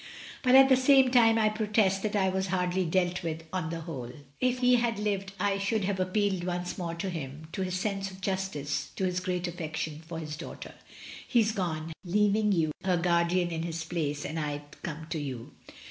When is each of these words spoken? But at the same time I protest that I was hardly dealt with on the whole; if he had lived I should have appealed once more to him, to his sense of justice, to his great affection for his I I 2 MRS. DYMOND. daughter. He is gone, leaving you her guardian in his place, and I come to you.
But 0.41 0.55
at 0.55 0.67
the 0.67 0.75
same 0.75 1.11
time 1.11 1.37
I 1.37 1.49
protest 1.49 2.01
that 2.01 2.15
I 2.15 2.27
was 2.27 2.47
hardly 2.47 2.85
dealt 2.85 3.21
with 3.21 3.43
on 3.53 3.69
the 3.69 3.81
whole; 3.81 4.11
if 4.39 4.57
he 4.57 4.77
had 4.77 4.97
lived 4.97 5.33
I 5.39 5.59
should 5.59 5.83
have 5.85 5.99
appealed 5.99 6.43
once 6.43 6.75
more 6.75 6.95
to 6.95 7.07
him, 7.11 7.45
to 7.51 7.61
his 7.61 7.79
sense 7.79 8.09
of 8.09 8.19
justice, 8.19 8.89
to 8.95 9.03
his 9.05 9.19
great 9.19 9.47
affection 9.47 10.01
for 10.07 10.17
his 10.17 10.31
I 10.31 10.33
I 10.33 10.37
2 10.39 10.39
MRS. 10.39 10.39
DYMOND. 10.47 10.59
daughter. 10.63 10.73
He 11.27 11.39
is 11.41 11.51
gone, 11.51 11.93
leaving 12.03 12.51
you 12.51 12.71
her 12.83 12.97
guardian 12.97 13.51
in 13.51 13.61
his 13.61 13.83
place, 13.83 14.25
and 14.25 14.39
I 14.39 14.63
come 14.81 15.05
to 15.11 15.19
you. 15.19 15.51